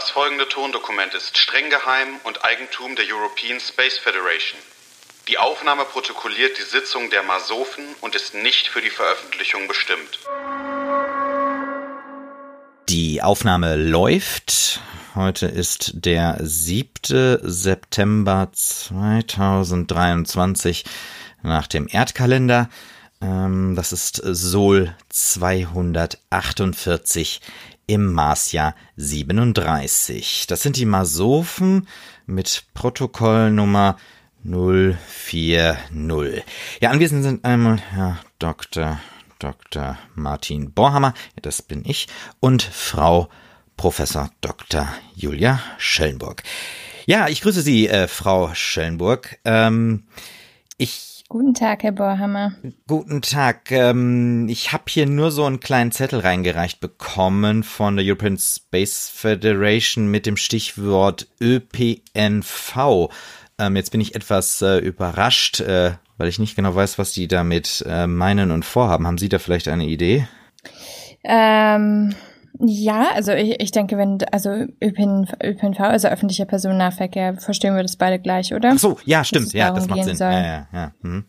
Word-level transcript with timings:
Das 0.00 0.08
folgende 0.08 0.48
Tondokument 0.48 1.12
ist 1.12 1.36
streng 1.36 1.68
geheim 1.68 2.08
und 2.24 2.42
Eigentum 2.42 2.96
der 2.96 3.04
European 3.04 3.60
Space 3.60 3.98
Federation. 3.98 4.58
Die 5.28 5.36
Aufnahme 5.36 5.84
protokolliert 5.84 6.56
die 6.58 6.62
Sitzung 6.62 7.10
der 7.10 7.22
Masofen 7.22 7.84
und 8.00 8.14
ist 8.14 8.32
nicht 8.32 8.68
für 8.68 8.80
die 8.80 8.88
Veröffentlichung 8.88 9.68
bestimmt. 9.68 10.18
Die 12.88 13.20
Aufnahme 13.20 13.76
läuft. 13.76 14.80
Heute 15.14 15.44
ist 15.44 15.90
der 15.92 16.38
7. 16.40 17.40
September 17.42 18.48
2023 18.54 20.86
nach 21.42 21.66
dem 21.66 21.86
Erdkalender. 21.90 22.70
Ähm, 23.20 23.74
das 23.76 23.92
ist 23.92 24.22
Sol 24.24 24.96
248 25.10 27.42
im 27.90 28.12
Marsjahr 28.12 28.76
37. 28.98 30.46
Das 30.46 30.62
sind 30.62 30.76
die 30.76 30.84
Masofen 30.84 31.88
mit 32.24 32.66
Protokollnummer 32.72 33.96
040. 34.44 36.44
Ja, 36.80 36.90
anwesend 36.90 37.24
sind 37.24 37.44
einmal 37.44 37.78
Herr 37.90 38.20
Dr. 38.38 39.00
Dr. 39.40 39.98
Martin 40.14 40.72
Borhammer, 40.72 41.14
das 41.42 41.62
bin 41.62 41.82
ich, 41.84 42.06
und 42.38 42.62
Frau 42.62 43.28
Professor 43.76 44.30
Dr. 44.40 44.86
Julia 45.16 45.58
Schellenburg. 45.76 46.44
Ja, 47.06 47.26
ich 47.26 47.40
grüße 47.40 47.62
Sie, 47.62 47.88
äh, 47.88 48.06
Frau 48.06 48.54
Schellenburg. 48.54 49.40
Ähm, 49.44 50.04
ich 50.76 51.19
Guten 51.30 51.54
Tag, 51.54 51.84
Herr 51.84 51.92
Borhammer. 51.92 52.56
Guten 52.88 53.22
Tag. 53.22 53.70
Ähm, 53.70 54.48
ich 54.48 54.72
habe 54.72 54.82
hier 54.88 55.06
nur 55.06 55.30
so 55.30 55.44
einen 55.44 55.60
kleinen 55.60 55.92
Zettel 55.92 56.18
reingereicht 56.18 56.80
bekommen 56.80 57.62
von 57.62 57.94
der 57.94 58.04
European 58.04 58.36
Space 58.36 59.08
Federation 59.08 60.10
mit 60.10 60.26
dem 60.26 60.36
Stichwort 60.36 61.28
ÖPNV. 61.40 63.10
Ähm, 63.60 63.76
jetzt 63.76 63.92
bin 63.92 64.00
ich 64.00 64.16
etwas 64.16 64.60
äh, 64.60 64.78
überrascht, 64.78 65.60
äh, 65.60 65.92
weil 66.18 66.26
ich 66.26 66.40
nicht 66.40 66.56
genau 66.56 66.74
weiß, 66.74 66.98
was 66.98 67.12
die 67.12 67.28
damit 67.28 67.84
äh, 67.86 68.08
meinen 68.08 68.50
und 68.50 68.64
vorhaben. 68.64 69.06
Haben 69.06 69.18
Sie 69.18 69.28
da 69.28 69.38
vielleicht 69.38 69.68
eine 69.68 69.86
Idee? 69.86 70.26
Ähm, 71.22 72.12
ja, 72.62 73.08
also 73.14 73.32
ich, 73.32 73.60
ich 73.60 73.70
denke, 73.70 73.96
wenn, 73.96 74.18
also 74.32 74.50
ÖPNV, 74.82 75.32
ÖPNV, 75.42 75.80
also 75.80 76.08
öffentlicher 76.08 76.44
Personennahverkehr, 76.44 77.36
verstehen 77.38 77.74
wir 77.74 77.82
das 77.82 77.96
beide 77.96 78.18
gleich, 78.18 78.54
oder? 78.54 78.72
Ach 78.74 78.78
so, 78.78 78.98
ja, 79.04 79.24
stimmt, 79.24 79.52
ja, 79.52 79.72
das 79.72 79.88
macht 79.88 80.04
Sinn. 80.04 80.16
Soll. 80.16 80.32
Ja, 80.32 80.42
ja, 80.42 80.68
ja. 80.72 80.92
Mhm. 81.02 81.24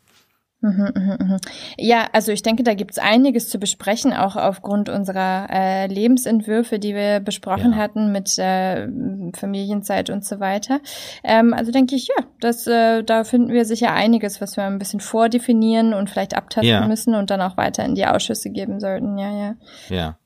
Mhm, 0.63 0.91
mhm, 0.93 1.17
mhm. 1.19 1.37
Ja, 1.77 2.07
also 2.13 2.31
ich 2.31 2.43
denke, 2.43 2.61
da 2.61 2.75
gibt's 2.75 2.99
einiges 2.99 3.49
zu 3.49 3.57
besprechen, 3.57 4.13
auch 4.13 4.35
aufgrund 4.35 4.89
unserer 4.89 5.47
äh, 5.49 5.87
Lebensentwürfe, 5.87 6.77
die 6.77 6.93
wir 6.93 7.19
besprochen 7.19 7.71
ja. 7.71 7.77
hatten 7.77 8.11
mit 8.11 8.37
äh, 8.37 8.87
Familienzeit 9.35 10.11
und 10.11 10.23
so 10.23 10.39
weiter. 10.39 10.79
Ähm, 11.23 11.55
also 11.55 11.71
denke 11.71 11.95
ich, 11.95 12.09
ja, 12.09 12.25
das, 12.41 12.67
äh, 12.67 13.03
da 13.03 13.23
finden 13.23 13.51
wir 13.51 13.65
sicher 13.65 13.91
einiges, 13.91 14.39
was 14.39 14.55
wir 14.55 14.65
ein 14.65 14.77
bisschen 14.77 14.99
vordefinieren 14.99 15.95
und 15.95 16.11
vielleicht 16.11 16.35
abtasten 16.35 16.69
ja. 16.69 16.87
müssen 16.87 17.15
und 17.15 17.31
dann 17.31 17.41
auch 17.41 17.57
weiter 17.57 17.83
in 17.83 17.95
die 17.95 18.05
Ausschüsse 18.05 18.51
geben 18.51 18.79
sollten. 18.79 19.17
Ja, 19.17 19.31
ja. 19.31 19.55
Ja. 19.89 20.17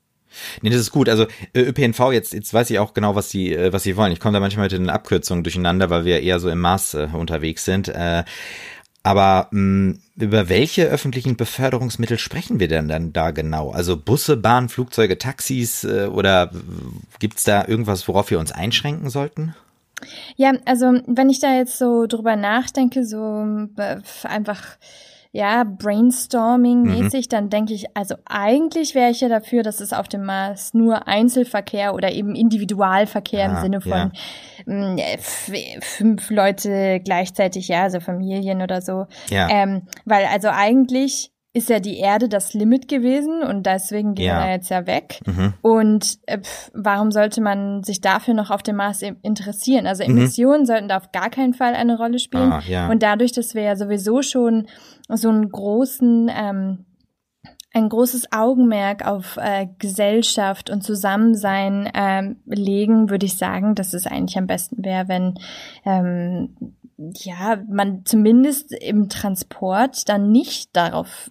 Nee, 0.62 0.70
das 0.70 0.80
ist 0.80 0.90
gut. 0.90 1.08
Also 1.08 1.26
ÖPNV, 1.54 2.12
jetzt, 2.12 2.32
jetzt 2.32 2.52
weiß 2.52 2.70
ich 2.70 2.78
auch 2.78 2.94
genau, 2.94 3.14
was 3.14 3.30
sie, 3.30 3.54
äh, 3.54 3.72
was 3.72 3.82
sie 3.82 3.96
wollen. 3.96 4.12
Ich 4.12 4.20
komme 4.20 4.34
da 4.34 4.40
manchmal 4.40 4.66
mit 4.66 4.72
den 4.72 4.90
Abkürzungen 4.90 5.44
durcheinander, 5.44 5.90
weil 5.90 6.04
wir 6.04 6.20
eher 6.22 6.40
so 6.40 6.48
im 6.48 6.60
Maß 6.60 6.94
äh, 6.94 7.08
unterwegs 7.12 7.64
sind. 7.64 7.88
Äh, 7.88 8.24
aber 9.02 9.48
mh, 9.52 9.60
mm, 9.60 9.98
über 10.16 10.48
welche 10.48 10.86
öffentlichen 10.86 11.36
Beförderungsmittel 11.36 12.18
sprechen 12.18 12.58
wir 12.58 12.66
denn 12.66 12.88
dann 12.88 13.12
da 13.12 13.30
genau? 13.30 13.70
Also 13.70 13.96
Busse, 13.96 14.36
Bahn, 14.36 14.68
Flugzeuge, 14.68 15.18
Taxis 15.18 15.84
äh, 15.84 16.06
oder 16.06 16.50
gibt's 17.20 17.44
da 17.44 17.66
irgendwas, 17.68 18.08
worauf 18.08 18.30
wir 18.30 18.40
uns 18.40 18.50
einschränken 18.50 19.10
sollten? 19.10 19.54
Ja, 20.36 20.52
also 20.64 21.00
wenn 21.06 21.30
ich 21.30 21.40
da 21.40 21.56
jetzt 21.56 21.78
so 21.78 22.06
drüber 22.06 22.36
nachdenke, 22.36 23.04
so 23.04 23.68
äh, 23.76 23.98
einfach 24.24 24.76
ja, 25.36 25.64
Brainstorming-mäßig, 25.64 27.26
mhm. 27.26 27.28
dann 27.28 27.50
denke 27.50 27.74
ich, 27.74 27.94
also 27.94 28.14
eigentlich 28.24 28.94
wäre 28.94 29.10
ich 29.10 29.20
ja 29.20 29.28
dafür, 29.28 29.62
dass 29.62 29.80
es 29.80 29.92
auf 29.92 30.08
dem 30.08 30.24
Mars 30.24 30.72
nur 30.72 31.06
Einzelverkehr 31.06 31.94
oder 31.94 32.10
eben 32.12 32.34
Individualverkehr 32.34 33.44
ah, 33.44 33.50
im 33.50 33.56
Sinne 33.60 33.80
von 33.82 34.12
ja. 34.66 34.74
mm, 34.74 34.98
fünf 35.80 36.30
Leute 36.30 37.00
gleichzeitig, 37.04 37.68
ja, 37.68 37.82
also 37.82 38.00
Familien 38.00 38.62
oder 38.62 38.80
so. 38.80 39.04
Ja. 39.28 39.48
Ähm, 39.50 39.82
weil 40.06 40.24
also 40.24 40.48
eigentlich 40.48 41.30
ist 41.56 41.70
ja 41.70 41.80
die 41.80 41.98
Erde 41.98 42.28
das 42.28 42.52
Limit 42.52 42.86
gewesen 42.86 43.42
und 43.42 43.64
deswegen 43.64 44.14
gehen 44.14 44.26
ja. 44.26 44.44
wir 44.44 44.52
jetzt 44.52 44.68
ja 44.68 44.86
weg. 44.86 45.20
Mhm. 45.24 45.54
Und 45.62 46.18
äh, 46.26 46.38
warum 46.74 47.10
sollte 47.10 47.40
man 47.40 47.82
sich 47.82 48.02
dafür 48.02 48.34
noch 48.34 48.50
auf 48.50 48.62
dem 48.62 48.76
Mars 48.76 49.00
interessieren? 49.00 49.86
Also 49.86 50.04
mhm. 50.04 50.18
Emissionen 50.18 50.62
mhm. 50.62 50.66
sollten 50.66 50.88
da 50.88 50.98
auf 50.98 51.12
gar 51.12 51.30
keinen 51.30 51.54
Fall 51.54 51.74
eine 51.74 51.96
Rolle 51.96 52.18
spielen. 52.18 52.52
Ah, 52.52 52.62
ja. 52.66 52.90
Und 52.90 53.02
dadurch, 53.02 53.32
dass 53.32 53.54
wir 53.54 53.62
ja 53.62 53.74
sowieso 53.74 54.20
schon 54.20 54.66
so 55.08 55.30
einen 55.30 55.50
großen 55.50 56.30
ähm, 56.30 56.84
ein 57.72 57.90
großes 57.90 58.32
Augenmerk 58.32 59.06
auf 59.06 59.36
äh, 59.36 59.66
Gesellschaft 59.78 60.70
und 60.70 60.82
Zusammensein 60.82 61.90
ähm, 61.94 62.36
legen, 62.46 63.10
würde 63.10 63.26
ich 63.26 63.36
sagen, 63.36 63.74
dass 63.74 63.92
es 63.92 64.06
eigentlich 64.06 64.38
am 64.38 64.46
besten 64.46 64.82
wäre, 64.82 65.08
wenn 65.08 65.34
ähm, 65.84 66.75
ja, 66.98 67.58
man 67.68 68.04
zumindest 68.04 68.72
im 68.72 69.08
Transport 69.08 70.08
dann 70.08 70.32
nicht 70.32 70.74
darauf 70.74 71.30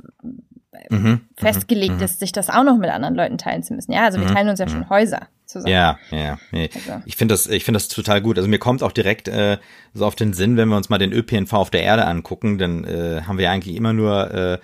äh, 0.71 0.95
mhm, 0.95 1.21
festgelegt 1.37 1.97
mhm, 1.97 2.03
ist, 2.03 2.19
sich 2.19 2.31
das 2.31 2.49
auch 2.49 2.63
noch 2.63 2.77
mit 2.77 2.89
anderen 2.89 3.15
Leuten 3.15 3.37
teilen 3.37 3.63
zu 3.63 3.73
müssen. 3.73 3.91
Ja, 3.91 4.05
also 4.05 4.19
wir 4.19 4.27
mhm, 4.27 4.33
teilen 4.33 4.49
uns 4.49 4.59
ja 4.59 4.67
schon 4.67 4.81
mhm. 4.81 4.89
Häuser 4.89 5.27
zusammen. 5.45 5.71
Ja, 5.71 5.97
ja. 6.11 6.37
Nee. 6.51 6.69
Also. 6.73 7.01
Ich 7.05 7.15
finde 7.15 7.33
das, 7.33 7.47
ich 7.47 7.63
finde 7.63 7.77
das 7.77 7.87
total 7.87 8.21
gut. 8.21 8.37
Also 8.37 8.49
mir 8.49 8.59
kommt 8.59 8.83
auch 8.83 8.91
direkt 8.91 9.27
äh, 9.27 9.57
so 9.93 10.05
auf 10.05 10.15
den 10.15 10.33
Sinn, 10.33 10.57
wenn 10.57 10.69
wir 10.69 10.77
uns 10.77 10.89
mal 10.89 10.99
den 10.99 11.13
ÖPNV 11.13 11.53
auf 11.53 11.69
der 11.71 11.83
Erde 11.83 12.05
angucken, 12.05 12.57
dann 12.57 12.83
äh, 12.83 13.21
haben 13.25 13.37
wir 13.37 13.49
eigentlich 13.49 13.75
immer 13.75 13.93
nur 13.93 14.31
äh, 14.31 14.57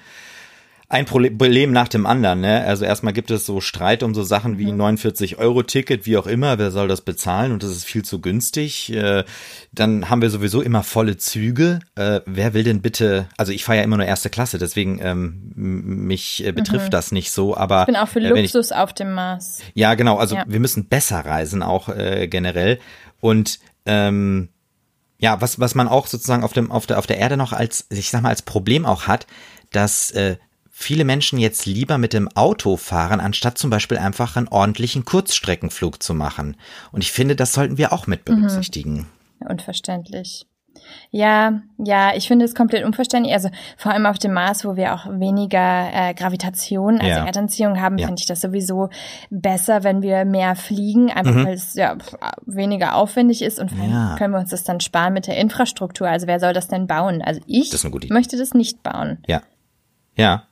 ein 0.91 1.05
Problem 1.05 1.71
nach 1.71 1.87
dem 1.87 2.05
anderen. 2.05 2.41
Ne? 2.41 2.65
Also 2.65 2.83
erstmal 2.83 3.13
gibt 3.13 3.31
es 3.31 3.45
so 3.45 3.61
Streit 3.61 4.03
um 4.03 4.13
so 4.13 4.23
Sachen 4.23 4.57
wie 4.57 4.73
49 4.73 5.37
mhm. 5.37 5.39
Euro 5.41 5.63
Ticket, 5.63 6.05
wie 6.05 6.17
auch 6.17 6.27
immer. 6.27 6.57
Wer 6.57 6.69
soll 6.69 6.89
das 6.89 6.99
bezahlen? 6.99 7.53
Und 7.53 7.63
das 7.63 7.69
ist 7.69 7.85
viel 7.85 8.03
zu 8.03 8.19
günstig. 8.19 8.91
Äh, 8.91 9.23
dann 9.71 10.09
haben 10.09 10.21
wir 10.21 10.29
sowieso 10.29 10.61
immer 10.61 10.83
volle 10.83 11.15
Züge. 11.15 11.79
Äh, 11.95 12.19
wer 12.25 12.53
will 12.53 12.65
denn 12.65 12.81
bitte? 12.81 13.29
Also 13.37 13.53
ich 13.53 13.63
fahre 13.63 13.77
ja 13.77 13.83
immer 13.85 13.95
nur 13.95 14.05
erste 14.05 14.29
Klasse, 14.29 14.57
deswegen 14.57 14.99
ähm, 15.01 15.53
mich 15.55 16.45
äh, 16.45 16.51
betrifft 16.51 16.87
mhm. 16.87 16.91
das 16.91 17.13
nicht 17.13 17.31
so. 17.31 17.55
Aber 17.55 17.81
ich 17.81 17.85
bin 17.85 17.95
auch 17.95 18.09
für 18.09 18.19
Luxus 18.19 18.71
ich, 18.71 18.75
auf 18.75 18.91
dem 18.91 19.13
Mars. 19.13 19.59
Ja, 19.73 19.93
genau. 19.93 20.17
Also 20.17 20.35
ja. 20.35 20.43
wir 20.45 20.59
müssen 20.59 20.89
besser 20.89 21.19
reisen 21.25 21.63
auch 21.63 21.87
generell. 22.27 22.79
Und 23.21 23.59
ähm, 23.85 24.49
ja, 25.19 25.39
was 25.39 25.57
was 25.57 25.73
man 25.73 25.87
auch 25.87 26.07
sozusagen 26.07 26.43
auf 26.43 26.51
dem 26.51 26.69
auf 26.69 26.85
der 26.85 26.99
auf 26.99 27.07
der 27.07 27.17
Erde 27.17 27.37
noch 27.37 27.53
als 27.53 27.87
ich 27.89 28.09
sag 28.09 28.23
mal 28.23 28.29
als 28.29 28.41
Problem 28.41 28.85
auch 28.85 29.07
hat, 29.07 29.25
dass 29.71 30.11
äh, 30.11 30.35
viele 30.83 31.05
Menschen 31.05 31.39
jetzt 31.39 31.65
lieber 31.65 31.97
mit 31.97 32.13
dem 32.13 32.27
Auto 32.29 32.77
fahren, 32.77 33.19
anstatt 33.19 33.57
zum 33.57 33.69
Beispiel 33.69 33.97
einfach 33.97 34.35
einen 34.35 34.47
ordentlichen 34.47 35.05
Kurzstreckenflug 35.05 36.01
zu 36.01 36.13
machen. 36.13 36.57
Und 36.91 37.01
ich 37.01 37.11
finde, 37.11 37.35
das 37.35 37.53
sollten 37.53 37.77
wir 37.77 37.93
auch 37.93 38.07
mit 38.07 38.27
mhm. 38.27 38.35
berücksichtigen. 38.35 39.07
Mhm. 39.39 39.47
Unverständlich. 39.47 40.45
Ja, 41.09 41.61
ja, 41.77 42.15
ich 42.15 42.27
finde 42.27 42.45
es 42.45 42.55
komplett 42.55 42.85
unverständlich. 42.85 43.33
Also 43.33 43.49
vor 43.77 43.91
allem 43.91 44.05
auf 44.05 44.17
dem 44.17 44.33
Mars, 44.33 44.63
wo 44.65 44.75
wir 44.75 44.93
auch 44.93 45.05
weniger 45.07 45.89
äh, 45.93 46.13
Gravitation, 46.13 46.95
also 46.95 47.07
ja. 47.07 47.25
Erdanziehung 47.25 47.81
haben, 47.81 47.97
ja. 47.97 48.07
finde 48.07 48.21
ich 48.21 48.25
das 48.25 48.41
sowieso 48.41 48.89
besser, 49.29 49.83
wenn 49.83 50.01
wir 50.01 50.25
mehr 50.25 50.55
fliegen, 50.55 51.11
einfach 51.11 51.35
mhm. 51.35 51.45
weil 51.45 51.53
es 51.53 51.73
ja 51.75 51.97
weniger 52.45 52.95
aufwendig 52.95 53.41
ist 53.41 53.59
und 53.59 53.71
ja. 53.71 54.15
können 54.17 54.33
wir 54.33 54.39
uns 54.39 54.51
das 54.51 54.63
dann 54.63 54.79
sparen 54.79 55.13
mit 55.13 55.27
der 55.27 55.37
Infrastruktur. 55.37 56.07
Also 56.07 56.27
wer 56.27 56.39
soll 56.39 56.53
das 56.53 56.67
denn 56.67 56.87
bauen? 56.87 57.21
Also 57.21 57.41
ich 57.45 57.69
das 57.69 57.83
möchte 58.09 58.37
das 58.37 58.53
nicht 58.53 58.81
bauen. 58.83 59.19
Ja. 59.27 59.41
Ja, 60.17 60.43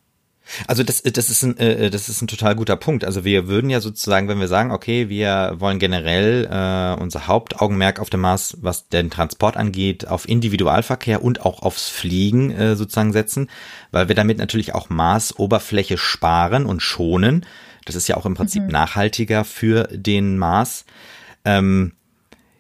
also 0.68 0.84
das, 0.84 1.04
das 1.04 1.30
ist 1.30 1.44
ein, 1.44 1.58
äh, 1.58 1.90
das 1.90 2.10
ist 2.10 2.22
ein 2.22 2.28
total 2.28 2.56
guter 2.56 2.76
Punkt. 2.76 3.04
Also 3.06 3.24
wir 3.24 3.48
würden 3.48 3.70
ja 3.70 3.82
sozusagen, 3.82 4.28
wenn 4.28 4.40
wir 4.40 4.48
sagen, 4.48 4.72
okay, 4.72 5.10
wir 5.10 5.56
wollen 5.58 5.80
generell 5.80 6.46
äh, 6.46 7.02
unser 7.02 7.28
Hauptaugenmerk 7.28 8.00
auf 8.00 8.10
dem 8.10 8.22
Mars, 8.22 8.58
was 8.62 8.90
den 8.90 9.10
Transport 9.10 9.58
angeht, 9.58 10.08
auf 10.08 10.28
Individualverkehr 10.28 11.24
und 11.24 11.46
auch 11.46 11.62
aufs 11.62 11.90
Fliegen 11.90 12.52
äh, 12.52 12.76
sozusagen 12.76 13.14
setzen, 13.14 13.50
weil 13.92 14.08
wir 14.08 14.16
damit 14.16 14.38
natürlich 14.38 14.76
auch 14.76 14.90
Mars-Oberfläche 14.90 15.98
sparen 15.98 16.66
und 16.66 16.82
schonen. 16.82 17.46
Das 17.86 17.96
ist 17.96 18.08
ja 18.08 18.18
auch 18.18 18.26
im 18.26 18.36
Prinzip 18.36 18.64
mhm. 18.64 18.70
nachhaltiger 18.70 19.44
für 19.46 19.84
den 19.92 20.38
Mars. 20.38 20.86
Ähm, 21.46 21.94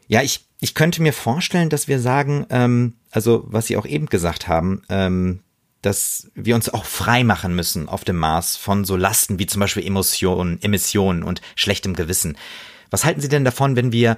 ja, 0.08 0.22
ich, 0.22 0.46
ich 0.60 0.74
könnte 0.74 1.02
mir 1.02 1.14
vorstellen, 1.14 1.70
dass 1.70 1.88
wir 1.88 2.00
sagen, 2.00 2.46
ähm, 2.50 2.96
also 3.12 3.44
was 3.48 3.68
Sie 3.68 3.78
auch 3.78 3.86
eben 3.86 4.08
gesagt 4.08 4.48
haben, 4.48 4.82
ähm, 4.90 5.42
dass 5.82 6.30
wir 6.36 6.56
uns 6.56 6.70
auch 6.70 6.86
frei 6.86 7.24
machen 7.24 7.56
müssen 7.56 7.88
auf 7.88 8.04
dem 8.04 8.18
Mars 8.18 8.56
von 8.56 8.86
so 8.86 8.96
Lasten 8.96 9.40
wie 9.40 9.48
zum 9.48 9.60
Beispiel 9.60 9.86
Emotionen, 9.86 10.62
Emissionen 10.62 11.24
und 11.24 11.42
schlechtem 11.56 11.96
Gewissen. 11.96 12.38
Was 12.90 13.06
halten 13.06 13.22
Sie 13.22 13.30
denn 13.30 13.46
davon, 13.46 13.76
wenn 13.76 13.92
wir, 13.92 14.18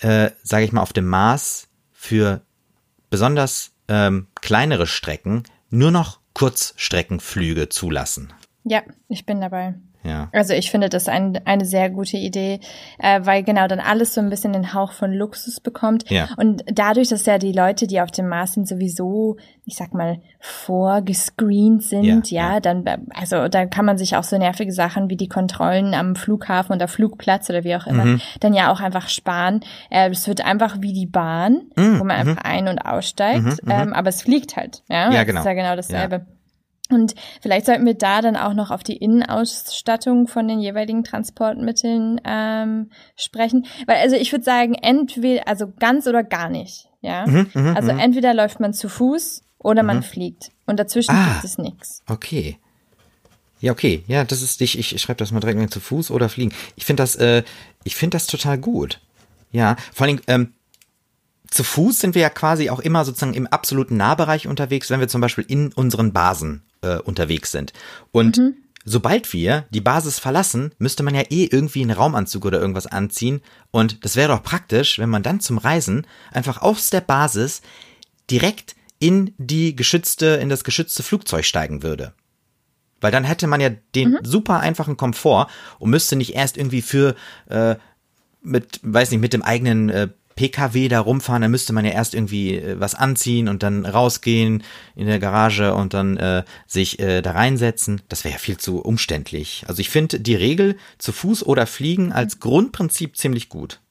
äh, 0.00 0.30
sage 0.42 0.64
ich 0.64 0.72
mal, 0.72 0.82
auf 0.82 0.92
dem 0.92 1.06
Mars 1.06 1.68
für 1.92 2.42
besonders 3.10 3.72
ähm, 3.88 4.28
kleinere 4.40 4.86
Strecken 4.86 5.42
nur 5.70 5.90
noch 5.90 6.20
Kurzstreckenflüge 6.34 7.68
zulassen? 7.68 8.32
Ja, 8.64 8.82
ich 9.08 9.26
bin 9.26 9.40
dabei. 9.40 9.74
Ja. 10.04 10.28
Also 10.32 10.52
ich 10.54 10.70
finde 10.70 10.88
das 10.88 11.08
ein, 11.08 11.40
eine 11.44 11.64
sehr 11.64 11.88
gute 11.90 12.16
Idee, 12.16 12.60
äh, 12.98 13.20
weil 13.24 13.42
genau 13.42 13.68
dann 13.68 13.80
alles 13.80 14.14
so 14.14 14.20
ein 14.20 14.30
bisschen 14.30 14.52
den 14.52 14.74
Hauch 14.74 14.92
von 14.92 15.12
Luxus 15.12 15.60
bekommt. 15.60 16.10
Ja. 16.10 16.28
Und 16.36 16.64
dadurch, 16.66 17.08
dass 17.08 17.24
ja 17.26 17.38
die 17.38 17.52
Leute, 17.52 17.86
die 17.86 18.00
auf 18.00 18.10
dem 18.10 18.28
Mars 18.28 18.54
sind, 18.54 18.66
sowieso, 18.66 19.36
ich 19.64 19.76
sag 19.76 19.94
mal, 19.94 20.18
vorgescreent 20.40 21.82
sind, 21.82 22.30
Ja, 22.30 22.42
ja, 22.48 22.52
ja. 22.54 22.60
dann, 22.60 22.84
also 23.14 23.48
da 23.48 23.66
kann 23.66 23.84
man 23.84 23.98
sich 23.98 24.16
auch 24.16 24.24
so 24.24 24.36
nervige 24.38 24.72
Sachen 24.72 25.08
wie 25.10 25.16
die 25.16 25.28
Kontrollen 25.28 25.94
am 25.94 26.16
Flughafen 26.16 26.74
oder 26.74 26.88
Flugplatz 26.88 27.48
oder 27.50 27.64
wie 27.64 27.76
auch 27.76 27.86
immer, 27.86 28.04
Mhm. 28.04 28.20
dann 28.40 28.54
ja 28.54 28.72
auch 28.72 28.80
einfach 28.80 29.08
sparen. 29.08 29.60
Äh, 29.90 30.10
es 30.10 30.26
wird 30.28 30.44
einfach 30.44 30.76
wie 30.80 30.92
die 30.92 31.06
Bahn, 31.06 31.62
Mhm, 31.76 32.00
wo 32.00 32.04
man 32.04 32.16
mhm. 32.24 32.28
einfach 32.30 32.44
ein- 32.44 32.68
und 32.68 32.78
aussteigt, 32.80 33.44
Mhm, 33.44 33.56
mhm. 33.62 33.70
ähm, 33.70 33.92
aber 33.92 34.08
es 34.08 34.22
fliegt 34.22 34.56
halt, 34.56 34.82
ja. 34.88 35.10
Ja, 35.12 35.18
Das 35.18 35.26
genau. 35.26 35.40
ist 35.40 35.46
ja 35.46 35.52
genau 35.54 35.76
dasselbe. 35.76 36.26
Und 36.94 37.14
vielleicht 37.40 37.66
sollten 37.66 37.86
wir 37.86 37.94
da 37.94 38.20
dann 38.22 38.36
auch 38.36 38.54
noch 38.54 38.70
auf 38.70 38.82
die 38.82 38.96
Innenausstattung 38.96 40.28
von 40.28 40.48
den 40.48 40.60
jeweiligen 40.60 41.04
Transportmitteln 41.04 42.20
ähm, 42.24 42.90
sprechen. 43.16 43.66
Weil, 43.86 43.96
also 43.98 44.16
ich 44.16 44.32
würde 44.32 44.44
sagen, 44.44 44.74
entweder, 44.74 45.48
also 45.48 45.72
ganz 45.78 46.06
oder 46.06 46.22
gar 46.22 46.48
nicht. 46.48 46.88
Ja. 47.00 47.26
Mhm, 47.26 47.50
mhm, 47.54 47.76
Also 47.76 47.92
mhm. 47.92 47.98
entweder 47.98 48.34
läuft 48.34 48.60
man 48.60 48.72
zu 48.74 48.88
Fuß 48.88 49.42
oder 49.58 49.82
man 49.82 49.98
Mhm. 49.98 50.02
fliegt. 50.02 50.50
Und 50.66 50.78
dazwischen 50.78 51.14
Ah. 51.14 51.32
gibt 51.32 51.44
es 51.44 51.58
nichts. 51.58 52.02
Okay. 52.08 52.58
Ja, 53.60 53.72
okay. 53.72 54.02
Ja, 54.08 54.24
das 54.24 54.42
ist 54.42 54.60
ich, 54.60 54.78
ich 54.78 55.00
schreibe 55.00 55.18
das 55.18 55.30
mal 55.30 55.40
direkt 55.40 55.58
mit 55.58 55.72
zu 55.72 55.80
Fuß 55.80 56.10
oder 56.10 56.28
fliegen. 56.28 56.52
Ich 56.76 56.84
finde 56.84 57.02
das, 57.02 57.14
äh, 57.16 57.42
ich 57.84 57.94
finde 57.96 58.16
das 58.16 58.26
total 58.26 58.58
gut. 58.58 59.00
Ja, 59.52 59.76
vor 59.92 60.06
allem, 60.06 60.20
ähm, 60.26 60.52
zu 61.48 61.62
Fuß 61.64 62.00
sind 62.00 62.14
wir 62.14 62.22
ja 62.22 62.30
quasi 62.30 62.70
auch 62.70 62.80
immer 62.80 63.04
sozusagen 63.04 63.34
im 63.34 63.46
absoluten 63.46 63.96
Nahbereich 63.96 64.48
unterwegs, 64.48 64.88
wenn 64.90 65.00
wir 65.00 65.08
zum 65.08 65.20
Beispiel 65.20 65.44
in 65.46 65.72
unseren 65.72 66.12
Basen 66.12 66.62
äh, 66.82 66.98
unterwegs 66.98 67.50
sind. 67.50 67.72
Und 68.10 68.40
sobald 68.84 69.32
wir 69.32 69.66
die 69.70 69.80
Basis 69.80 70.18
verlassen, 70.18 70.72
müsste 70.78 71.02
man 71.02 71.14
ja 71.14 71.22
eh 71.30 71.44
irgendwie 71.44 71.82
einen 71.82 71.90
Raumanzug 71.92 72.44
oder 72.44 72.60
irgendwas 72.60 72.86
anziehen. 72.86 73.40
Und 73.70 74.04
das 74.04 74.16
wäre 74.16 74.28
doch 74.28 74.42
praktisch, 74.42 74.98
wenn 74.98 75.10
man 75.10 75.22
dann 75.22 75.40
zum 75.40 75.58
Reisen 75.58 76.06
einfach 76.32 76.60
aus 76.60 76.90
der 76.90 77.00
Basis 77.00 77.62
direkt 78.30 78.76
in 78.98 79.34
die 79.38 79.74
geschützte, 79.74 80.26
in 80.26 80.48
das 80.48 80.64
geschützte 80.64 81.02
Flugzeug 81.02 81.44
steigen 81.44 81.82
würde. 81.82 82.12
Weil 83.00 83.10
dann 83.10 83.24
hätte 83.24 83.48
man 83.48 83.60
ja 83.60 83.70
den 83.96 84.18
super 84.22 84.60
einfachen 84.60 84.96
Komfort 84.96 85.48
und 85.80 85.90
müsste 85.90 86.14
nicht 86.14 86.34
erst 86.34 86.56
irgendwie 86.56 86.82
für 86.82 87.16
äh, 87.48 87.74
mit, 88.42 88.80
weiß 88.82 89.10
nicht, 89.10 89.20
mit 89.20 89.32
dem 89.32 89.42
eigenen 89.42 89.88
äh, 89.88 90.08
PKW 90.34 90.88
da 90.88 91.00
rumfahren, 91.00 91.42
dann 91.42 91.50
müsste 91.50 91.72
man 91.72 91.84
ja 91.84 91.92
erst 91.92 92.14
irgendwie 92.14 92.56
äh, 92.56 92.80
was 92.80 92.94
anziehen 92.94 93.48
und 93.48 93.62
dann 93.62 93.84
rausgehen 93.84 94.62
in 94.94 95.06
der 95.06 95.18
Garage 95.18 95.74
und 95.74 95.94
dann 95.94 96.16
äh, 96.16 96.44
sich 96.66 96.98
äh, 96.98 97.22
da 97.22 97.32
reinsetzen. 97.32 98.02
Das 98.08 98.24
wäre 98.24 98.32
ja 98.32 98.38
viel 98.38 98.56
zu 98.56 98.80
umständlich. 98.80 99.64
Also 99.68 99.80
ich 99.80 99.90
finde 99.90 100.20
die 100.20 100.34
Regel 100.34 100.76
zu 100.98 101.12
Fuß 101.12 101.44
oder 101.44 101.66
Fliegen 101.66 102.12
als 102.12 102.40
Grundprinzip 102.40 103.16
ziemlich 103.16 103.48
gut. 103.48 103.81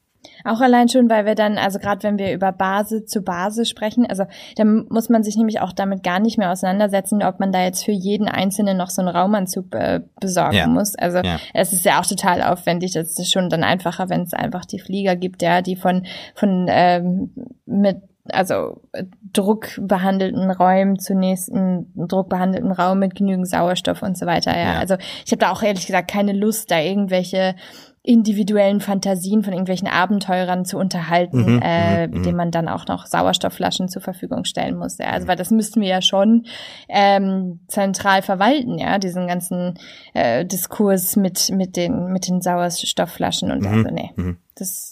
Auch 0.43 0.61
allein 0.61 0.89
schon, 0.89 1.09
weil 1.09 1.25
wir 1.25 1.35
dann, 1.35 1.57
also 1.57 1.79
gerade 1.79 2.03
wenn 2.03 2.17
wir 2.17 2.33
über 2.33 2.51
Base 2.51 3.05
zu 3.05 3.21
Base 3.21 3.65
sprechen, 3.65 4.05
also 4.05 4.25
dann 4.55 4.85
muss 4.89 5.09
man 5.09 5.23
sich 5.23 5.35
nämlich 5.37 5.59
auch 5.61 5.73
damit 5.73 6.03
gar 6.03 6.19
nicht 6.19 6.37
mehr 6.37 6.51
auseinandersetzen, 6.51 7.23
ob 7.23 7.39
man 7.39 7.51
da 7.51 7.63
jetzt 7.63 7.83
für 7.85 7.91
jeden 7.91 8.27
Einzelnen 8.27 8.77
noch 8.77 8.89
so 8.89 9.01
einen 9.01 9.09
Raumanzug 9.15 9.73
äh, 9.75 10.01
besorgen 10.19 10.55
Ja. 10.55 10.67
muss. 10.67 10.95
Also 10.97 11.19
Ja. 11.19 11.37
es 11.53 11.73
ist 11.73 11.85
ja 11.85 11.99
auch 11.99 12.05
total 12.05 12.41
aufwendig. 12.43 12.93
Das 12.93 13.17
ist 13.17 13.31
schon 13.31 13.49
dann 13.49 13.63
einfacher, 13.63 14.09
wenn 14.09 14.21
es 14.21 14.33
einfach 14.33 14.65
die 14.65 14.79
Flieger 14.79 15.15
gibt, 15.15 15.41
ja, 15.41 15.61
die 15.61 15.75
von 15.75 16.05
von 16.35 16.65
ähm, 16.69 17.31
mit 17.65 17.97
also 18.31 18.81
äh, 18.93 19.03
druckbehandelten 19.33 20.51
Räumen 20.51 20.99
zu 20.99 21.15
nächsten 21.15 21.91
druckbehandelten 21.95 22.71
Raum 22.71 22.99
mit 22.99 23.15
genügend 23.15 23.47
Sauerstoff 23.49 24.01
und 24.03 24.17
so 24.17 24.25
weiter. 24.25 24.51
Ja, 24.57 24.73
Ja. 24.73 24.79
also 24.79 24.95
ich 25.25 25.31
habe 25.31 25.39
da 25.39 25.51
auch 25.51 25.63
ehrlich 25.63 25.87
gesagt 25.87 26.09
keine 26.11 26.33
Lust, 26.33 26.69
da 26.71 26.79
irgendwelche 26.79 27.55
individuellen 28.03 28.81
Fantasien 28.81 29.43
von 29.43 29.53
irgendwelchen 29.53 29.87
Abenteurern 29.87 30.65
zu 30.65 30.77
unterhalten, 30.77 31.55
Mhm, 31.55 31.61
äh, 31.63 32.07
mhm, 32.07 32.17
mhm. 32.17 32.23
denen 32.23 32.37
man 32.37 32.51
dann 32.51 32.67
auch 32.67 32.87
noch 32.87 33.05
Sauerstoffflaschen 33.05 33.89
zur 33.89 34.01
Verfügung 34.01 34.43
stellen 34.45 34.75
muss. 34.75 34.97
Ja, 34.97 35.11
also 35.11 35.27
weil 35.27 35.35
das 35.35 35.51
müssten 35.51 35.81
wir 35.81 35.87
ja 35.87 36.01
schon 36.01 36.45
ähm, 36.89 37.59
zentral 37.67 38.23
verwalten, 38.23 38.79
ja, 38.79 38.97
diesen 38.97 39.27
ganzen 39.27 39.75
äh, 40.13 40.45
Diskurs 40.45 41.15
mit 41.15 41.51
mit 41.51 41.77
den 41.77 42.11
mit 42.11 42.27
den 42.27 42.41
Sauerstoffflaschen 42.41 43.51
und 43.51 43.61
Mhm, 43.61 43.67
also 43.67 43.89
nee, 43.91 44.11
mhm. 44.15 44.37
das 44.55 44.91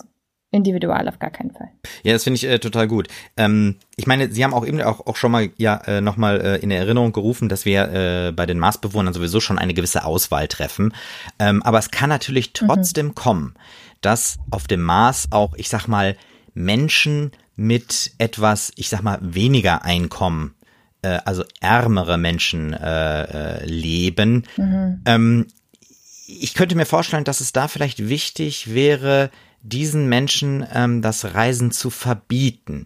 individual 0.52 1.08
auf 1.08 1.20
gar 1.20 1.30
keinen 1.30 1.52
Fall. 1.52 1.70
Ja, 2.04 2.14
das 2.14 2.24
finde 2.24 2.36
ich 2.36 2.46
äh, 2.46 2.60
total 2.60 2.88
gut. 2.88 3.08
Ähm, 3.38 3.76
ich 3.96 4.08
meine, 4.08 4.32
Sie 4.32 4.44
haben 4.44 4.54
auch 4.54 4.66
eben 4.66 4.82
auch, 4.82 5.06
auch 5.06 5.16
schon 5.16 5.32
mal 5.32 5.50
ja 5.58 5.78
äh, 5.86 6.02
nochmal 6.02 6.42
äh, 6.42 6.56
in 6.58 6.72
Erinnerung 6.72 7.12
gerufen, 7.12 7.50
dass 7.50 7.66
wir 7.66 7.92
äh, 7.92 8.32
bei 8.32 8.46
den 8.46 8.58
Marsbewohnern 8.60 9.14
sowieso 9.14 9.40
schon 9.40 9.60
eine 9.60 9.74
gewisse 9.74 10.06
Auswahl 10.06 10.48
treffen. 10.48 10.94
Ähm, 11.38 11.62
aber 11.64 11.78
es 11.78 11.92
kann 11.92 12.10
natürlich 12.10 12.54
trotzdem 12.54 13.14
kommen, 13.16 13.54
dass 14.02 14.40
auf 14.50 14.68
dem 14.68 14.82
Mars 14.82 15.28
auch, 15.32 15.54
ich 15.56 15.70
sag 15.70 15.88
mal, 15.88 16.16
Menschen 16.54 17.32
mit 17.56 18.14
etwas, 18.18 18.72
ich 18.76 18.90
sag 18.90 19.04
mal, 19.04 19.20
weniger 19.22 19.84
Einkommen, 19.84 20.56
äh, 21.02 21.20
also 21.26 21.44
ärmere 21.62 22.18
Menschen 22.18 22.74
äh, 22.74 23.24
äh, 23.62 23.66
leben. 23.66 24.46
Ähm, 25.06 25.48
ich 26.28 26.54
könnte 26.54 26.76
mir 26.76 26.86
vorstellen, 26.86 27.24
dass 27.24 27.42
es 27.42 27.54
da 27.54 27.68
vielleicht 27.68 28.08
wichtig 28.08 28.74
wäre, 28.74 29.32
diesen 29.62 30.08
Menschen 30.08 30.66
ähm, 30.74 31.02
das 31.02 31.34
Reisen 31.34 31.72
zu 31.72 31.90
verbieten. 31.90 32.86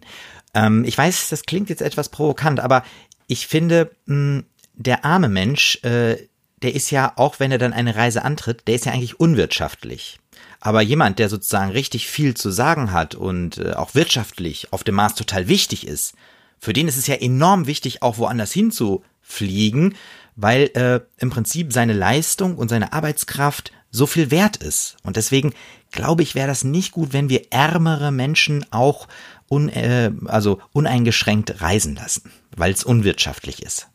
Ähm, 0.54 0.84
ich 0.84 0.96
weiß, 0.96 1.28
das 1.28 1.42
klingt 1.42 1.68
jetzt 1.68 1.82
etwas 1.82 2.08
provokant, 2.08 2.60
aber 2.60 2.84
ich 3.26 3.46
finde, 3.46 3.90
mh, 4.06 4.42
der 4.74 5.04
arme 5.04 5.28
Mensch, 5.28 5.78
äh, 5.82 6.16
der 6.62 6.74
ist 6.74 6.90
ja, 6.90 7.12
auch 7.16 7.40
wenn 7.40 7.52
er 7.52 7.58
dann 7.58 7.72
eine 7.72 7.94
Reise 7.94 8.24
antritt, 8.24 8.66
der 8.66 8.74
ist 8.74 8.86
ja 8.86 8.92
eigentlich 8.92 9.20
unwirtschaftlich. 9.20 10.18
Aber 10.60 10.80
jemand, 10.80 11.18
der 11.18 11.28
sozusagen 11.28 11.72
richtig 11.72 12.08
viel 12.08 12.34
zu 12.34 12.50
sagen 12.50 12.90
hat 12.90 13.14
und 13.14 13.58
äh, 13.58 13.74
auch 13.74 13.94
wirtschaftlich 13.94 14.72
auf 14.72 14.82
dem 14.82 14.94
Mars 14.94 15.14
total 15.14 15.48
wichtig 15.48 15.86
ist, 15.86 16.14
für 16.58 16.72
den 16.72 16.88
ist 16.88 16.96
es 16.96 17.06
ja 17.06 17.16
enorm 17.16 17.66
wichtig, 17.66 18.02
auch 18.02 18.16
woanders 18.16 18.52
hinzufliegen, 18.52 19.94
weil 20.36 20.70
äh, 20.74 21.00
im 21.18 21.30
Prinzip 21.30 21.72
seine 21.72 21.92
Leistung 21.92 22.56
und 22.56 22.68
seine 22.68 22.94
Arbeitskraft 22.94 23.72
so 23.94 24.06
viel 24.06 24.32
wert 24.32 24.56
ist. 24.56 24.96
Und 25.04 25.16
deswegen 25.16 25.54
glaube 25.92 26.24
ich, 26.24 26.34
wäre 26.34 26.48
das 26.48 26.64
nicht 26.64 26.90
gut, 26.90 27.12
wenn 27.12 27.28
wir 27.28 27.52
ärmere 27.52 28.10
Menschen 28.10 28.66
auch 28.72 29.06
un, 29.48 29.68
äh, 29.68 30.10
also 30.26 30.60
uneingeschränkt 30.72 31.60
reisen 31.60 31.94
lassen, 31.94 32.32
weil 32.56 32.72
es 32.72 32.82
unwirtschaftlich 32.82 33.62
ist. 33.62 33.88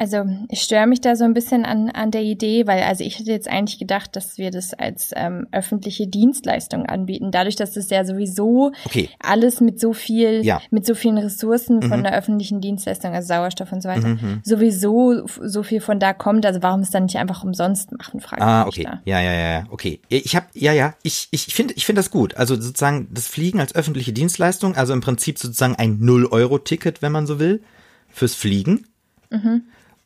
Also 0.00 0.24
ich 0.48 0.62
störe 0.62 0.86
mich 0.86 1.02
da 1.02 1.14
so 1.14 1.24
ein 1.24 1.34
bisschen 1.34 1.66
an, 1.66 1.90
an 1.90 2.10
der 2.10 2.22
Idee, 2.22 2.66
weil 2.66 2.82
also 2.84 3.04
ich 3.04 3.18
hätte 3.18 3.30
jetzt 3.32 3.48
eigentlich 3.48 3.78
gedacht, 3.78 4.16
dass 4.16 4.38
wir 4.38 4.50
das 4.50 4.72
als 4.72 5.10
ähm, 5.14 5.46
öffentliche 5.52 6.06
Dienstleistung 6.06 6.86
anbieten, 6.86 7.30
dadurch, 7.30 7.54
dass 7.54 7.72
das 7.74 7.90
ja 7.90 8.02
sowieso 8.06 8.72
Okay. 8.86 9.10
alles 9.22 9.60
mit 9.60 9.78
so 9.78 9.92
viel, 9.92 10.42
Ja. 10.42 10.62
mit 10.70 10.86
so 10.86 10.94
vielen 10.94 11.18
Ressourcen 11.18 11.82
von 11.82 11.98
Mhm. 12.00 12.04
der 12.04 12.14
öffentlichen 12.16 12.62
Dienstleistung, 12.62 13.12
also 13.12 13.28
Sauerstoff 13.28 13.72
und 13.72 13.82
so 13.82 13.90
weiter, 13.90 14.08
Mhm. 14.08 14.40
sowieso 14.42 15.22
f- 15.24 15.38
so 15.44 15.62
viel 15.62 15.82
von 15.82 16.00
da 16.00 16.14
kommt. 16.14 16.46
Also 16.46 16.62
warum 16.62 16.80
es 16.80 16.88
dann 16.88 17.02
nicht 17.02 17.16
einfach 17.18 17.44
umsonst 17.44 17.92
machen, 17.92 18.20
frage 18.20 18.40
Ah, 18.40 18.60
ich 18.70 18.78
mich 18.78 18.86
okay. 18.86 18.96
da. 19.04 19.10
Ja, 19.10 19.20
ja, 19.20 19.32
ja, 19.34 19.50
ja, 19.58 19.64
okay. 19.68 20.00
Ich 20.08 20.34
habe 20.34 20.46
ja, 20.54 20.72
ja, 20.72 20.94
ich 21.02 21.28
ich 21.30 21.52
finde 21.54 21.74
ich 21.76 21.84
finde 21.84 21.98
das 21.98 22.10
gut. 22.10 22.38
Also 22.38 22.54
sozusagen 22.54 23.08
das 23.12 23.26
Fliegen 23.26 23.60
als 23.60 23.74
öffentliche 23.74 24.14
Dienstleistung, 24.14 24.76
also 24.76 24.94
im 24.94 25.02
Prinzip 25.02 25.38
sozusagen 25.38 25.74
ein 25.76 25.98
0 26.00 26.24
Euro 26.24 26.58
Ticket, 26.58 27.02
wenn 27.02 27.12
man 27.12 27.26
so 27.26 27.38
will, 27.38 27.60
fürs 28.08 28.34
Fliegen. 28.34 28.86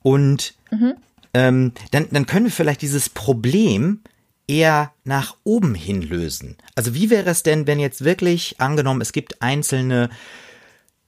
Und 0.05 0.55
ähm, 1.35 1.73
dann 1.91 2.07
dann 2.13 2.27
können 2.27 2.47
wir 2.47 2.53
vielleicht 2.53 2.83
dieses 2.83 3.09
Problem 3.09 4.03
eher 4.47 4.93
nach 5.03 5.37
oben 5.43 5.75
hin 5.75 6.03
lösen. 6.03 6.57
Also 6.77 6.95
wie 6.95 7.11
wäre 7.11 7.31
es 7.31 7.43
denn, 7.43 7.67
wenn 7.67 7.81
jetzt 7.81 8.05
wirklich 8.05 8.61
angenommen, 8.61 9.01
es 9.01 9.11
gibt 9.11 9.43
einzelne 9.43 10.09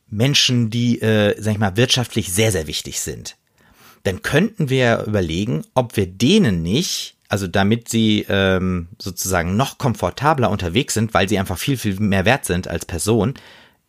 Menschen, 0.09 0.71
die, 0.71 1.01
äh, 1.01 1.41
sag 1.41 1.53
ich 1.53 1.59
mal, 1.59 1.77
wirtschaftlich 1.77 2.33
sehr, 2.33 2.51
sehr 2.51 2.67
wichtig 2.67 3.01
sind 3.01 3.37
dann 4.07 4.23
könnten 4.23 4.71
wir 4.71 5.05
überlegen, 5.05 5.65
ob 5.75 5.97
wir 5.97 6.07
denen 6.07 6.63
nicht, 6.63 7.17
also 7.29 7.49
damit 7.49 7.89
sie 7.89 8.25
ähm, 8.29 8.89
sozusagen 9.01 9.57
noch 9.57 9.79
komfortabler 9.79 10.49
unterwegs 10.49 10.95
sind, 10.95 11.13
weil 11.13 11.29
sie 11.29 11.41
einfach 11.41 11.59
viel, 11.59 11.77
viel 11.77 11.99
mehr 11.99 12.25
wert 12.25 12.45
sind 12.45 12.69
als 12.69 12.85
Person, 12.85 13.35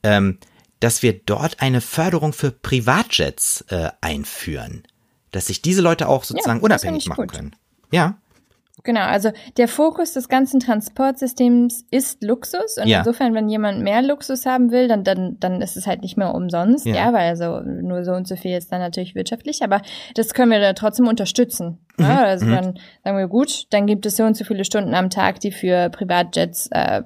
ähm, 0.01 0.39
dass 0.79 1.03
wir 1.03 1.13
dort 1.13 1.61
eine 1.61 1.81
Förderung 1.81 2.33
für 2.33 2.49
Privatjets 2.49 3.61
äh, 3.69 3.91
einführen. 4.01 4.83
Dass 5.37 5.47
sich 5.47 5.61
diese 5.61 5.81
Leute 5.81 6.09
auch 6.09 6.23
sozusagen 6.23 6.59
das 6.59 6.63
unabhängig 6.65 7.07
machen 7.07 7.27
gut. 7.27 7.31
können. 7.33 7.55
Ja, 7.91 8.17
Genau, 8.83 9.01
also 9.01 9.31
der 9.57 9.67
Fokus 9.67 10.13
des 10.13 10.29
ganzen 10.29 10.59
Transportsystems 10.59 11.85
ist 11.91 12.23
Luxus 12.23 12.77
und 12.77 12.87
Ja. 12.87 12.99
insofern, 12.99 13.33
wenn 13.33 13.49
jemand 13.49 13.81
mehr 13.81 14.01
Luxus 14.01 14.45
haben 14.45 14.71
will, 14.71 14.87
dann, 14.87 15.03
dann, 15.03 15.37
dann 15.39 15.61
ist 15.61 15.75
es 15.75 15.87
halt 15.87 16.03
nicht 16.03 16.15
mehr 16.15 16.33
umsonst, 16.33 16.85
Ja. 16.85 16.95
ja, 16.95 17.13
weil 17.13 17.27
also 17.27 17.59
nur 17.59 18.05
so 18.05 18.13
und 18.13 18.27
so 18.27 18.35
viel 18.35 18.55
ist 18.55 18.71
dann 18.71 18.79
natürlich 18.79 19.13
wirtschaftlich, 19.13 19.61
aber 19.61 19.81
das 20.15 20.33
können 20.33 20.51
wir 20.51 20.61
da 20.61 20.71
trotzdem 20.73 21.07
unterstützen. 21.07 21.79
Ja, 21.99 22.23
also 22.23 22.45
mhm. 22.45 22.51
dann 22.51 22.79
sagen 23.03 23.17
wir, 23.17 23.27
gut, 23.27 23.65
dann 23.71 23.87
gibt 23.87 24.05
es 24.05 24.15
so 24.15 24.23
und 24.23 24.37
so 24.37 24.45
viele 24.45 24.63
Stunden 24.63 24.93
am 24.93 25.09
Tag, 25.09 25.39
die 25.39 25.51
für 25.51 25.89
Privatjets, 25.89 26.67
äh, 26.71 27.01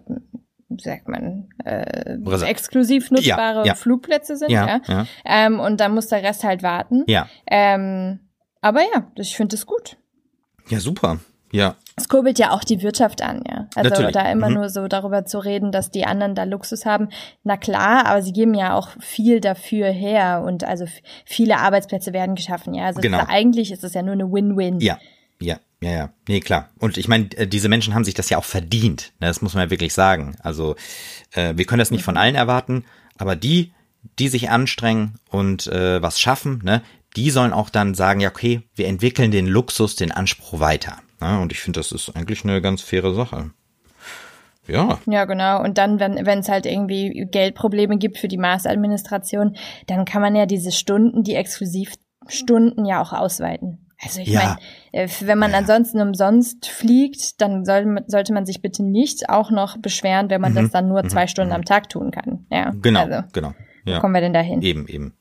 sagt 0.82 1.08
man, 1.08 1.50
äh, 1.66 2.18
exklusiv 2.46 3.12
nutzbare 3.12 3.66
ja. 3.66 3.76
Flugplätze 3.76 4.36
sind, 4.38 4.52
ja, 4.52 4.68
ja. 4.68 4.82
ja, 4.88 5.06
Ähm, 5.26 5.60
und 5.60 5.80
dann 5.80 5.94
muss 5.94 6.08
der 6.08 6.24
Rest 6.24 6.44
halt 6.44 6.64
warten. 6.64 7.04
ja. 7.08 7.28
Ähm, 7.50 8.20
aber 8.62 8.82
ja, 8.82 9.08
ich 9.16 9.36
finde 9.36 9.56
es 9.56 9.66
gut. 9.66 9.98
Ja, 10.70 10.80
super. 10.80 11.20
Ja. 11.52 11.76
Es 11.98 12.08
kurbelt 12.08 12.40
ja 12.40 12.52
auch 12.52 12.64
die 12.64 12.82
Wirtschaft 12.82 13.22
an, 13.22 13.44
ja. 13.46 13.68
Also 13.76 13.90
Natürlich. 13.90 14.14
da 14.14 14.32
immer 14.32 14.48
Mhm. 14.50 14.56
nur 14.56 14.70
so 14.70 14.88
darüber 14.88 15.26
zu 15.26 15.40
reden, 15.40 15.72
dass 15.72 15.92
die 15.92 16.06
anderen 16.06 16.34
da 16.36 16.44
Luxus 16.44 16.86
haben. 16.86 17.10
Na 17.44 17.58
klar, 17.58 18.06
aber 18.06 18.22
sie 18.22 18.32
geben 18.32 18.54
ja 18.54 18.74
auch 18.76 18.90
viel 19.00 19.42
dafür 19.42 19.88
her 19.88 20.44
und 20.46 20.64
also 20.64 20.86
viele 21.26 21.58
Arbeitsplätze 21.58 22.14
werden 22.14 22.36
geschaffen, 22.36 22.74
ja. 22.74 22.86
Also 22.86 23.02
Genau. 23.02 23.20
ist, 23.20 23.30
eigentlich 23.30 23.72
ist 23.72 23.84
es 23.84 23.94
ja 23.94 24.02
nur 24.02 24.14
eine 24.14 24.32
Win-Win. 24.32 24.80
Ja, 24.80 24.98
ja, 25.42 25.58
ja, 25.84 25.92
ja. 25.92 26.14
Nee, 26.28 26.40
klar. 26.42 26.70
Und 26.78 26.98
ich 26.98 27.08
meine, 27.08 27.26
äh, 27.36 27.48
diese 27.48 27.70
Menschen 27.70 27.96
haben 27.96 28.04
sich 28.04 28.14
das 28.14 28.30
ja 28.30 28.38
auch 28.38 28.46
verdient. 28.46 29.14
Ne? 29.20 29.28
Das 29.28 29.42
muss 29.42 29.54
man 29.54 29.64
ja 29.64 29.70
wirklich 29.72 29.94
sagen. 29.94 30.36
Also 30.44 30.76
äh, 31.32 31.54
wir 31.56 31.66
können 31.66 31.80
das 31.80 31.92
nicht 31.92 32.04
von 32.04 32.18
allen 32.18 32.36
erwarten, 32.36 32.86
aber 33.18 33.36
die, 33.36 33.74
die 34.20 34.28
sich 34.28 34.50
anstrengen 34.50 35.16
und 35.30 35.68
äh, 35.68 36.02
was 36.02 36.20
schaffen, 36.20 36.62
ne, 36.64 36.82
die 37.16 37.30
sollen 37.30 37.54
auch 37.54 37.70
dann 37.70 37.94
sagen, 37.94 38.20
ja, 38.20 38.30
okay, 38.30 38.62
wir 38.76 38.88
entwickeln 38.88 39.32
den 39.32 39.48
Luxus, 39.48 39.96
den 39.96 40.12
Anspruch 40.12 40.60
weiter. 40.60 40.98
Ne? 41.20 41.40
Und 41.40 41.52
ich 41.52 41.60
finde, 41.60 41.80
das 41.80 41.92
ist 41.92 42.16
eigentlich 42.16 42.44
eine 42.44 42.62
ganz 42.62 42.82
faire 42.82 43.14
Sache. 43.14 43.52
Ja, 44.68 45.00
Ja, 45.08 45.26
genau. 45.26 45.62
Und 45.64 45.78
dann, 45.80 46.00
wenn 46.00 46.26
wenn 46.26 46.40
es 46.40 46.48
halt 46.48 46.66
irgendwie 46.66 47.28
Geldprobleme 47.30 47.98
gibt 47.98 48.20
für 48.20 48.28
die 48.28 48.38
Mars-Administration, 48.38 49.58
dann 49.88 50.06
kann 50.06 50.22
man 50.22 50.36
ja 50.36 50.46
diese 50.46 50.72
Stunden, 50.72 51.24
die 51.24 51.34
Exklusivstunden 51.36 52.86
ja 52.86 53.02
auch 53.02 53.12
ausweiten. 53.12 53.91
Also 54.04 54.20
ich 54.22 54.30
Ja. 54.30 54.58
meine, 54.94 55.04
äh, 55.06 55.08
wenn 55.22 55.38
man 55.38 55.52
Ja. 55.52 55.58
ansonsten 55.60 56.02
umsonst 56.02 56.68
fliegt, 56.68 57.40
dann 57.42 57.66
soll, 57.66 58.04
sollte 58.08 58.34
man 58.34 58.46
sich 58.46 58.62
bitte 58.62 58.84
nicht 58.84 59.30
auch 59.30 59.52
noch 59.52 59.78
beschweren, 59.78 60.30
wenn 60.30 60.42
man 60.42 60.56
das 60.56 60.72
dann 60.72 60.88
nur 60.88 61.08
zwei 61.08 61.28
Stunden 61.28 61.54
am 61.54 61.66
Tag 61.66 61.90
tun 61.90 62.12
kann. 62.12 62.46
Ja, 62.52 62.72
Mhm. 62.72 62.82
genau, 62.82 63.02
Also, 63.06 63.28
genau. 63.34 63.54
wo 63.86 63.92
Ja. 63.92 64.00
kommen 64.00 64.14
wir 64.14 64.22
denn 64.22 64.34
dahin? 64.34 64.62
Eben, 64.62 64.88
eben. 64.88 65.14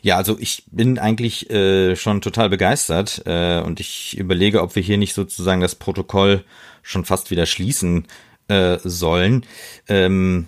Ja, 0.00 0.16
also 0.16 0.38
ich 0.40 0.64
bin 0.70 0.98
eigentlich 0.98 1.50
äh, 1.50 1.96
schon 1.96 2.22
total 2.22 2.48
begeistert 2.48 3.22
äh, 3.26 3.60
und 3.60 3.78
ich 3.80 4.16
überlege, 4.16 4.62
ob 4.62 4.74
wir 4.74 4.82
hier 4.82 4.96
nicht 4.96 5.12
sozusagen 5.12 5.60
das 5.60 5.74
Protokoll 5.74 6.44
schon 6.82 7.04
fast 7.04 7.30
wieder 7.30 7.44
schließen 7.44 8.06
äh, 8.48 8.78
sollen. 8.82 9.44
Ähm, 9.88 10.46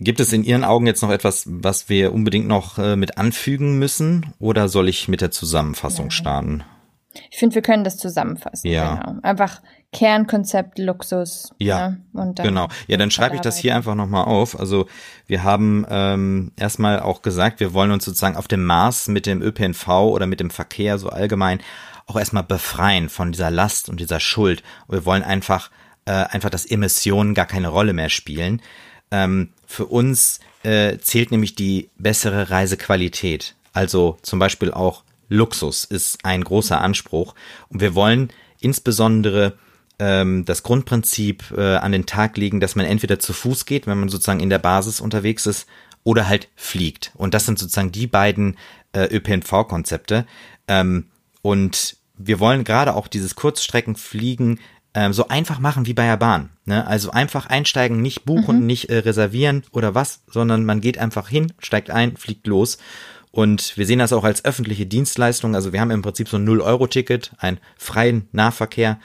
gibt 0.00 0.20
es 0.20 0.32
in 0.32 0.44
Ihren 0.44 0.64
Augen 0.64 0.86
jetzt 0.86 1.02
noch 1.02 1.10
etwas, 1.10 1.44
was 1.46 1.88
wir 1.88 2.12
unbedingt 2.12 2.48
noch 2.48 2.78
äh, 2.78 2.96
mit 2.96 3.18
anfügen 3.18 3.78
müssen 3.78 4.32
oder 4.38 4.68
soll 4.68 4.88
ich 4.88 5.08
mit 5.08 5.20
der 5.20 5.30
Zusammenfassung 5.30 6.10
starten? 6.10 6.64
Ich 7.30 7.38
finde, 7.38 7.56
wir 7.56 7.62
können 7.62 7.84
das 7.84 7.96
zusammenfassen. 7.96 8.68
Ja. 8.68 8.96
Genau. 8.96 9.20
Einfach 9.22 9.60
Kernkonzept 9.92 10.78
Luxus. 10.78 11.52
Ja, 11.58 11.90
ne? 11.90 12.00
Und 12.12 12.38
dann 12.38 12.46
Genau. 12.46 12.68
Ja, 12.86 12.96
dann 12.96 13.10
schreibe 13.10 13.34
ich 13.34 13.40
das 13.40 13.58
hier 13.58 13.74
einfach 13.74 13.96
nochmal 13.96 14.24
auf. 14.24 14.58
Also 14.58 14.86
wir 15.26 15.42
haben 15.42 15.84
ähm, 15.90 16.52
erstmal 16.56 17.00
auch 17.00 17.22
gesagt, 17.22 17.58
wir 17.58 17.74
wollen 17.74 17.90
uns 17.90 18.04
sozusagen 18.04 18.36
auf 18.36 18.46
dem 18.46 18.64
Mars 18.64 19.08
mit 19.08 19.26
dem 19.26 19.42
ÖPNV 19.42 19.88
oder 19.88 20.26
mit 20.26 20.38
dem 20.38 20.50
Verkehr 20.50 20.98
so 20.98 21.08
allgemein 21.08 21.60
auch 22.06 22.16
erstmal 22.16 22.44
befreien 22.44 23.08
von 23.08 23.32
dieser 23.32 23.50
Last 23.50 23.88
und 23.88 23.98
dieser 23.98 24.20
Schuld. 24.20 24.62
Und 24.86 24.96
wir 24.96 25.04
wollen 25.04 25.22
einfach, 25.22 25.70
äh, 26.04 26.12
einfach, 26.12 26.50
dass 26.50 26.66
Emissionen 26.66 27.34
gar 27.34 27.46
keine 27.46 27.68
Rolle 27.68 27.92
mehr 27.92 28.08
spielen. 28.08 28.62
Ähm, 29.10 29.50
für 29.66 29.86
uns 29.86 30.40
äh, 30.62 30.98
zählt 30.98 31.30
nämlich 31.30 31.54
die 31.54 31.90
bessere 31.98 32.50
Reisequalität. 32.50 33.54
Also 33.72 34.18
zum 34.22 34.38
Beispiel 34.38 34.72
auch 34.72 35.04
Luxus 35.28 35.84
ist 35.84 36.24
ein 36.24 36.44
großer 36.44 36.80
Anspruch. 36.80 37.34
Und 37.68 37.80
wir 37.80 37.94
wollen 37.94 38.30
insbesondere 38.60 39.54
ähm, 39.98 40.44
das 40.44 40.62
Grundprinzip 40.62 41.52
äh, 41.56 41.76
an 41.76 41.92
den 41.92 42.06
Tag 42.06 42.36
legen, 42.36 42.60
dass 42.60 42.74
man 42.74 42.86
entweder 42.86 43.18
zu 43.18 43.32
Fuß 43.32 43.64
geht, 43.64 43.86
wenn 43.86 43.98
man 43.98 44.08
sozusagen 44.08 44.40
in 44.40 44.50
der 44.50 44.58
Basis 44.58 45.00
unterwegs 45.00 45.46
ist, 45.46 45.66
oder 46.02 46.26
halt 46.26 46.48
fliegt. 46.56 47.12
Und 47.14 47.34
das 47.34 47.46
sind 47.46 47.58
sozusagen 47.58 47.92
die 47.92 48.06
beiden 48.06 48.56
äh, 48.92 49.04
ÖPNV-Konzepte. 49.14 50.26
Ähm, 50.66 51.06
und 51.42 51.96
wir 52.16 52.40
wollen 52.40 52.64
gerade 52.64 52.94
auch 52.94 53.06
dieses 53.06 53.34
Kurzstreckenfliegen 53.34 54.60
ähm, 54.94 55.12
so 55.12 55.28
einfach 55.28 55.58
machen 55.58 55.86
wie 55.86 55.94
bei 55.94 56.06
der 56.06 56.16
Bahn. 56.16 56.50
Ne? 56.64 56.86
Also 56.86 57.10
einfach 57.10 57.46
einsteigen, 57.46 58.02
nicht 58.02 58.24
buchen, 58.24 58.66
nicht 58.66 58.90
äh, 58.90 58.98
reservieren 58.98 59.62
oder 59.72 59.94
was, 59.94 60.22
sondern 60.26 60.64
man 60.64 60.80
geht 60.80 60.98
einfach 60.98 61.28
hin, 61.28 61.52
steigt 61.58 61.90
ein, 61.90 62.16
fliegt 62.16 62.46
los. 62.46 62.78
Und 63.30 63.76
wir 63.76 63.86
sehen 63.86 64.00
das 64.00 64.12
auch 64.12 64.24
als 64.24 64.44
öffentliche 64.44 64.86
Dienstleistung. 64.86 65.54
Also 65.54 65.72
wir 65.72 65.80
haben 65.80 65.92
im 65.92 66.02
Prinzip 66.02 66.28
so 66.28 66.36
ein 66.36 66.48
0-Euro-Ticket, 66.48 67.32
einen 67.38 67.58
freien 67.76 68.28
Nahverkehr. 68.32 68.98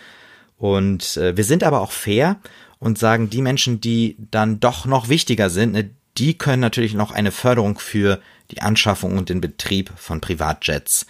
Und 0.57 1.17
äh, 1.17 1.37
wir 1.37 1.43
sind 1.43 1.63
aber 1.63 1.81
auch 1.81 1.91
fair 1.91 2.37
und 2.79 2.97
sagen, 2.97 3.29
die 3.29 3.41
Menschen, 3.41 3.81
die 3.81 4.17
dann 4.31 4.59
doch 4.59 4.85
noch 4.85 5.09
wichtiger 5.09 5.49
sind, 5.51 5.73
ne, 5.73 5.91
die 6.17 6.37
können 6.37 6.61
natürlich 6.61 6.93
noch 6.93 7.11
eine 7.11 7.31
Förderung 7.31 7.77
für 7.77 8.19
die 8.51 8.61
Anschaffung 8.61 9.17
und 9.17 9.29
den 9.29 9.41
Betrieb 9.41 9.91
von 9.95 10.21
Privatjets 10.21 11.05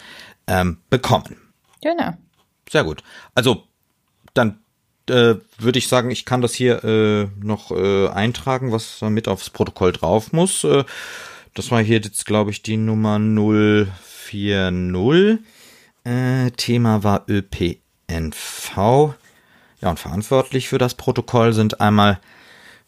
ähm, 0.48 0.80
bekommen. 0.90 1.38
Genau. 1.82 2.18
Sehr 2.70 2.84
gut. 2.84 3.04
Also 3.36 3.68
dann 4.34 4.60
äh, 5.10 5.36
würde 5.58 5.80
ich 5.80 5.88
sagen, 5.88 6.12
ich 6.12 6.26
kann 6.26 6.42
das 6.42 6.54
hier 6.54 6.84
äh, 6.84 7.28
noch 7.44 7.72
äh, 7.72 8.10
eintragen, 8.10 8.72
was 8.72 9.00
da 9.00 9.10
mit 9.10 9.28
aufs 9.28 9.50
Protokoll 9.50 9.92
drauf 9.92 10.34
muss. 10.34 10.64
Äh, 10.64 10.84
das 11.54 11.72
war 11.72 11.82
hier 11.82 12.00
jetzt, 12.00 12.26
glaube 12.26 12.52
ich, 12.52 12.62
die 12.62 12.78
Nummer 12.78 13.20
040. 13.20 15.40
Äh, 16.04 16.52
Thema 16.52 17.04
war 17.04 17.26
ÖPNV. 17.28 19.16
Ja, 19.82 19.90
und 19.90 20.00
verantwortlich 20.00 20.70
für 20.70 20.78
das 20.78 20.96
Protokoll 20.96 21.54
sind 21.54 21.82
einmal 21.82 22.20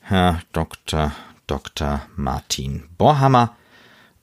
Herr 0.02 0.42
Dr. 0.54 1.14
Dr. 1.48 2.02
Martin 2.16 2.84
Borhammer 2.98 3.56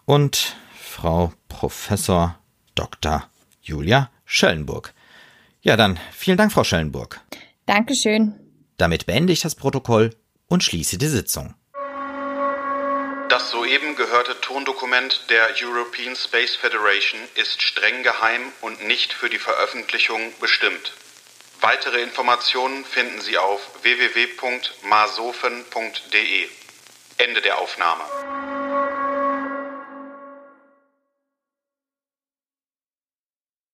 und 0.04 0.56
Frau 0.78 1.32
Professor 1.48 2.38
Dr. 2.74 3.24
Julia 3.62 4.10
Schellenburg. 4.24 4.92
Ja, 5.62 5.76
dann 5.76 5.98
vielen 6.12 6.36
Dank, 6.36 6.52
Frau 6.52 6.64
Schellenburg. 6.64 7.20
Dankeschön. 7.66 8.34
Damit 8.76 9.06
beende 9.06 9.32
ich 9.32 9.40
das 9.40 9.54
Protokoll 9.54 10.10
und 10.48 10.62
schließe 10.62 10.98
die 10.98 11.08
Sitzung. 11.08 11.54
Das 13.28 13.50
soeben 13.50 13.96
gehörte 13.96 14.38
Tondokument 14.40 15.30
der 15.30 15.48
European 15.60 16.14
Space 16.14 16.54
Federation 16.56 17.20
ist 17.34 17.62
streng 17.62 18.02
geheim 18.02 18.52
und 18.60 18.86
nicht 18.86 19.10
für 19.12 19.30
die 19.30 19.38
Veröffentlichung 19.38 20.32
bestimmt. 20.40 20.92
Weitere 21.60 22.02
Informationen 22.02 22.84
finden 22.84 23.20
Sie 23.22 23.38
auf 23.38 23.60
www.masofen.de. 23.82 26.48
Ende 27.16 27.40
der 27.40 27.58
Aufnahme. 27.58 28.02